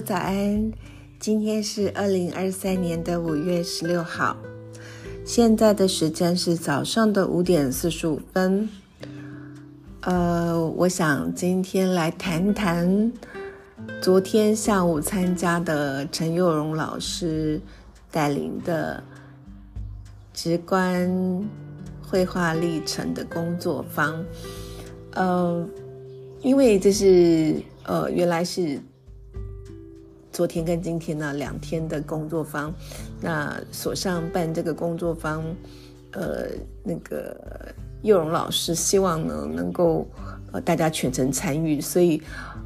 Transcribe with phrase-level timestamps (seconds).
[0.00, 0.72] 早安！
[1.18, 4.36] 今天是二零二三年的五月十六号，
[5.24, 8.68] 现在的时间是早上的五点四十五分。
[10.02, 13.10] 呃，我想今天来谈谈
[14.02, 17.60] 昨天下午参加的陈佑荣老师
[18.10, 19.02] 带领的
[20.34, 21.42] 直观
[22.02, 24.22] 绘画历程的工作坊。
[25.12, 25.66] 呃，
[26.42, 28.78] 因为这是呃，原来是。
[30.36, 32.70] 昨天跟今天呢两天的工作坊，
[33.22, 35.42] 那所上办这个工作坊，
[36.10, 36.48] 呃，
[36.82, 37.34] 那个
[38.02, 40.06] 幼荣老师希望呢能够
[40.52, 42.20] 呃大家全程参与，所以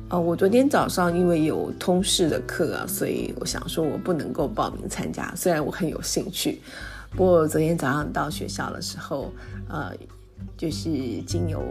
[0.09, 6.61] 呃我昨天早上因为有通识的课啊，所以我想说我不能够报名参加，虽然我很有兴趣，
[7.13, 9.31] 不过昨天早上到学校的时候，
[9.69, 9.93] 呃，
[10.57, 10.91] 就是
[11.25, 11.63] 经由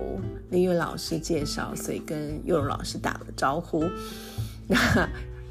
[0.50, 3.84] 林月老师介绍，所以跟幼荣老师打了招呼，
[4.66, 4.78] 那。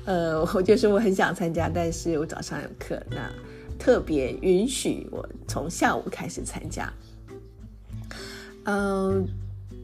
[0.09, 3.31] 呃，我就是我很想参加，但是我早上有课，那
[3.78, 6.91] 特别允许我从下午开始参加。
[8.65, 9.28] 嗯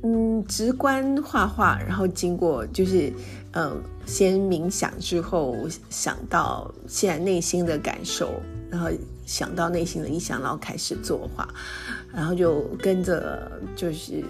[0.02, 3.12] 嗯，直观画画，然后经过就是
[3.52, 8.32] 嗯，先冥想之后想到现在内心的感受，
[8.70, 8.88] 然后
[9.26, 11.46] 想到内心的意向，然后开始作画，
[12.14, 14.24] 然后就跟着就是。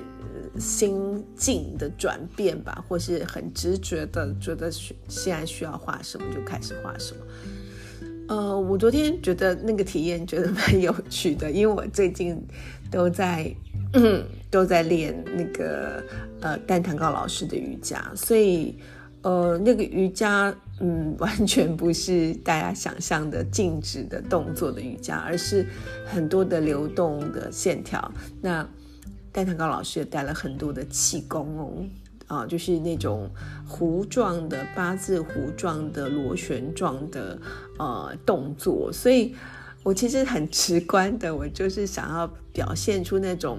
[0.58, 7.20] 心境的转变吧，或是很直觉的觉得现在需要画什么就开始画什么。
[8.26, 12.40] 呃，我昨天觉得那个体验觉得蛮有趣的，因为我最近
[12.90, 13.54] 都在
[14.50, 16.02] 都在练那个
[16.40, 18.78] 呃蛋蛋糕老师的瑜伽，所以
[19.22, 25.66] 呃那个瑜伽嗯 完全不是大家想象的静止的动作的瑜伽，而是
[26.06, 28.10] 很多的流动的线条。
[28.40, 28.66] 那
[29.34, 33.28] 戴坦高老师也带了很多的气功哦，啊，就是那种
[33.68, 37.36] 弧状的八字弧状的螺旋状的
[37.76, 39.34] 呃动作，所以
[39.82, 43.58] 我其实很直观的，我就是想要表现出那种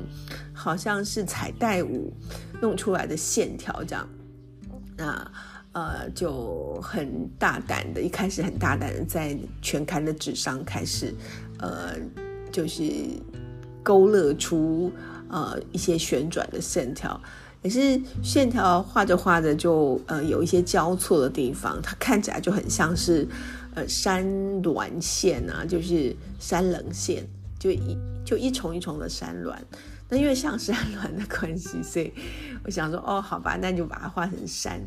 [0.53, 2.13] 好像是彩带舞
[2.61, 4.07] 弄出来的线条这样，
[4.95, 5.31] 那
[5.73, 11.13] 呃就很大胆的，一开始很大胆的在全刊的纸上开始，
[11.59, 11.95] 呃，
[12.49, 12.81] 就是
[13.83, 14.89] 勾勒出。
[15.35, 17.19] 呃，一些旋转的线条，
[17.61, 23.27] 也是线条画着画着就呃有一些交错的地方，它看起来就很像是
[23.73, 24.25] 呃山
[24.61, 27.27] 峦线啊，就是山棱线，
[27.59, 29.53] 就一就一重一重的山峦。
[30.07, 32.13] 那因为像山峦的关系，所以
[32.63, 34.79] 我想说，哦，好吧，那就把它画成山，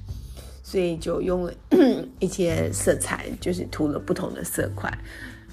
[0.63, 1.53] 所以就用了
[2.21, 4.91] 一些色彩，就是涂了不同的色块。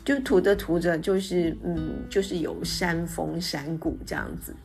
[0.05, 4.55] 就涂着涂着，就是嗯，就是有山峰、山谷这样子。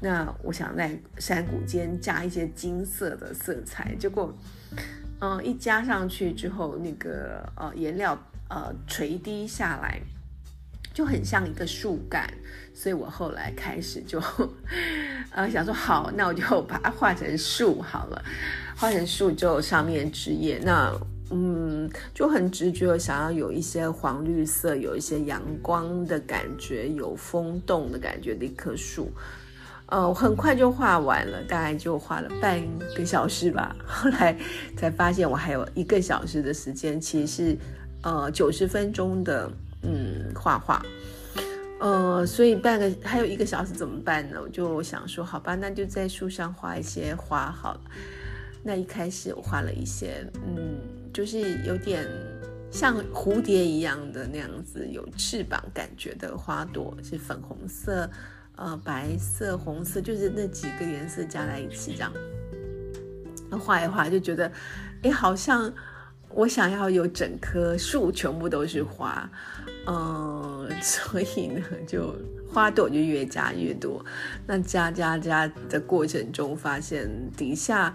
[0.00, 4.32] 那我想在山谷间加一些金色的色彩，结果，
[5.20, 8.16] 嗯，一加上去之后，那个呃颜料
[8.48, 10.00] 呃垂滴下来，
[10.92, 12.32] 就很像一个树干。
[12.72, 14.22] 所以我后来开始就
[15.34, 18.24] 呃想说，好，那我就把它画成树好了。
[18.76, 20.92] 画成树之后，上面枝叶那。
[21.30, 29.10] 嗯，就很直觉想要有一些黄绿色，有一些阳光的感觉，有风动的感觉的一棵树。
[29.86, 32.62] 呃，我很快就画完了，大概就画了半
[32.94, 33.74] 个小时吧。
[33.86, 34.36] 后来
[34.76, 37.56] 才发现我还有一个小时的时间，其实是
[38.02, 39.50] 呃九十分钟的
[39.82, 40.84] 嗯画画。
[41.80, 44.40] 呃，所以半个还有一个小时怎么办呢？
[44.42, 47.80] 我就想说，好吧，那就在树上画一些花好了。
[48.62, 50.78] 那一开始我画了一些嗯。
[51.14, 52.04] 就是有点
[52.72, 58.10] 像蝴蝶一样的那样子，有翅膀感觉的花朵，是粉红色、
[58.56, 62.12] 呃白色、红色，就是那几个颜色加在一起这样。
[63.60, 64.50] 画一画就觉得，
[65.02, 65.72] 哎，好像
[66.30, 69.30] 我想要有整棵树全部都是花，
[69.86, 72.12] 嗯， 所以呢，就
[72.54, 74.02] 花朵就越加越多。
[74.46, 77.92] 那加加加的过程中，发现底下。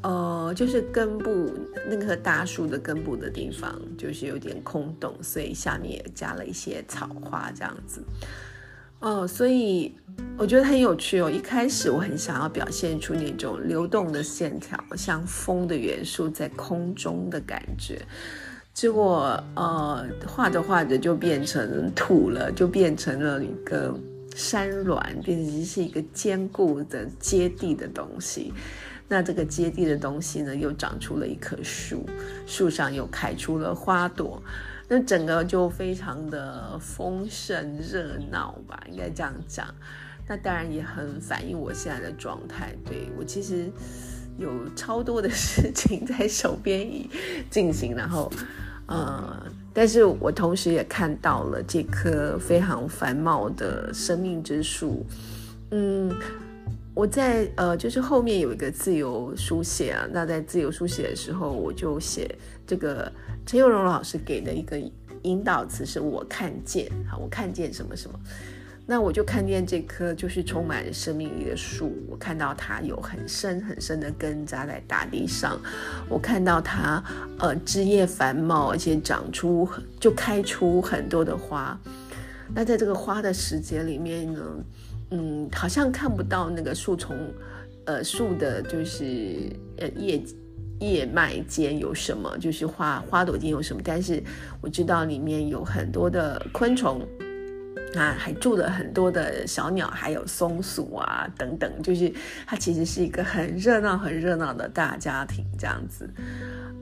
[0.00, 1.52] 呃，就是根部
[1.90, 8.00] 那棵大树的根部的地方，就是有点空洞，所以下面也加了一些草花这样子。
[9.00, 9.92] 哦，所以
[10.36, 11.28] 我觉得很有趣哦。
[11.28, 18.00] 一开始我很想要表现出那种流动的线条，像风的元素在空中的感觉，
[18.78, 23.92] 结果呃画着画着就变成土了，就变成了一个
[24.36, 28.54] 山峦，变成是一个坚固的接地的东西。
[29.08, 32.06] 那这个接地的东西呢，又长出了一棵树，
[32.46, 34.40] 树上又开出了花朵，
[34.86, 39.66] 那整个就非常的丰盛热闹吧，应该这样讲。
[40.28, 42.72] 那当然也很反映我现在的状态。
[42.84, 43.68] 对我其实
[44.38, 46.88] 有超多的事情 在手边
[47.50, 48.30] 进行，然后，
[48.88, 55.06] 呃，但是我同时也看到了这棵非常繁茂的生命之树，
[55.70, 56.12] 嗯。
[56.94, 60.04] 我在呃，就是后面有一个自由书写啊。
[60.10, 62.36] 那在自由书写的时候，我就写
[62.66, 63.08] 这个
[63.46, 64.76] 陈佑荣老师给的一个
[65.22, 68.18] 引导词是我看见，好，我看见什么什么。
[68.90, 75.60] 那我就看见这棵就是充满生命力的树，我看到它有很深很深的根扎在大地上，
[76.08, 77.04] 我看到它
[77.38, 79.68] 呃枝叶繁茂，而且长出
[80.00, 81.78] 就开出很多的花。
[82.54, 84.40] 那在这个花的时节里面呢？
[85.10, 87.14] 嗯，好像看不到那个树丛，
[87.84, 90.22] 呃，树的就是呃叶
[90.80, 94.22] 叶脉间有什么，就是花花朵间有什么，但是
[94.62, 97.06] 我知道里面有很多的昆虫
[97.94, 102.12] 啊，还住了很多的小鸟，还有松鼠啊等等，就是
[102.46, 106.08] 它其实是一个很热闹、很热闹的大家庭这样子，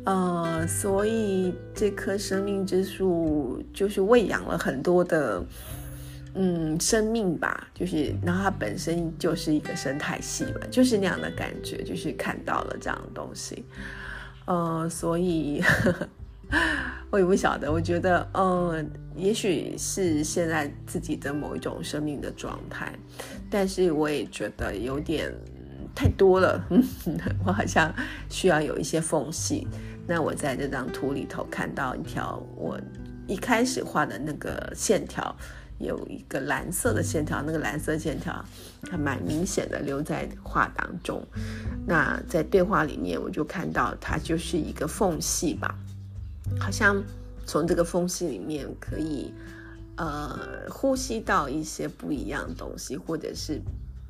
[0.05, 5.43] 呃，所以这棵生命之树就是喂养了很多的。
[6.39, 13.65] 嗯，生命吧，就是，然后它本身就是一个生态系嘛，就是那样的感觉，就是看到了这样的东西，
[14.45, 15.63] 呃，所以
[17.17, 22.93] 我也不晓得，我觉得，嗯，也许是现在自己的某一种生命的状态，
[23.51, 25.33] 但是我也觉得有点
[25.95, 26.63] 太多了，
[27.47, 27.91] 我好像
[28.29, 29.67] 需要有一些缝隙。
[30.07, 32.79] 那我在这张图里头看到一条我
[33.27, 35.35] 一开始画的那个线条。
[35.79, 38.43] 有一个蓝色的线条，那个蓝色线条
[38.91, 41.23] 还蛮明显的留在画当中。
[41.87, 45.75] 那在对话里面，我就看到它就是一个缝隙吧，
[46.59, 47.03] 好像
[47.45, 49.33] 从这个缝隙里面可以
[49.97, 50.39] 呃
[50.69, 53.61] 呼吸到一些不一样的东西，或者是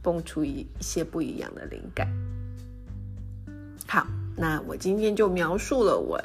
[0.03, 2.09] 蹦出一一些不一样的灵感。
[3.87, 4.07] 好，
[4.37, 6.21] 那我今天就描述了我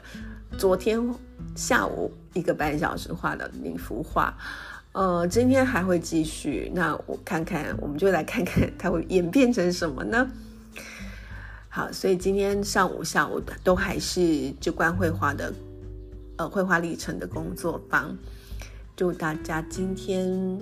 [0.58, 1.00] 昨天
[1.56, 4.36] 下午一个半小时画的那幅画。
[4.94, 10.30] 呃，今天还会继续，那我看看，我们就来看看它会演变成什么呢？
[11.70, 15.54] 好，所以今天上午、下午都还是直观绘画的，
[16.42, 18.18] 呃，绘画历程的工作坊。
[18.96, 20.60] 祝大家今天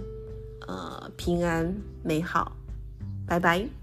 [0.67, 1.73] 呃平安
[2.03, 2.51] 美好，
[3.25, 3.78] 拜拜。